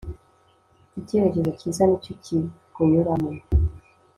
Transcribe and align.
icyerekezo 0.99 1.49
cyiza 1.59 1.83
nicyo 1.85 2.13
kikunyuramo 2.23 3.31